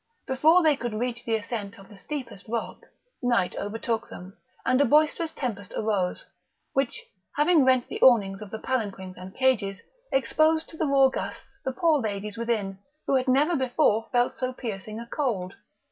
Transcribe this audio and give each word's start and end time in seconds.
Before 0.25 0.63
they 0.63 0.75
could 0.75 0.93
reach 0.95 1.23
the 1.25 1.35
ascent 1.35 1.77
of 1.77 1.87
the 1.87 1.95
steepest 1.95 2.47
rock, 2.47 2.87
night 3.21 3.55
overtook 3.55 4.09
them, 4.09 4.35
and 4.65 4.81
a 4.81 4.85
boisterous 4.85 5.31
tempest 5.31 5.71
arose, 5.77 6.25
which, 6.73 7.05
having 7.35 7.63
rent 7.63 7.87
the 7.87 8.01
awnings 8.01 8.41
of 8.41 8.49
the 8.49 8.57
palanquins 8.57 9.15
and 9.15 9.35
cages, 9.35 9.79
exposed 10.11 10.67
to 10.69 10.77
the 10.77 10.87
raw 10.87 11.09
gusts 11.09 11.55
the 11.63 11.71
poor 11.71 11.99
ladies 12.01 12.35
within, 12.35 12.79
who 13.05 13.13
had 13.13 13.27
never 13.27 13.55
before 13.55 14.09
felt 14.11 14.33
so 14.33 14.51
piercing 14.51 14.99
a 14.99 15.05
cold. 15.05 15.53